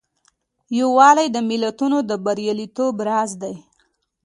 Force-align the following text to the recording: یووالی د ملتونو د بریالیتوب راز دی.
یووالی 0.79 1.27
د 1.31 1.37
ملتونو 1.49 1.97
د 2.09 2.11
بریالیتوب 2.25 2.95
راز 3.07 3.31
دی. 3.41 3.55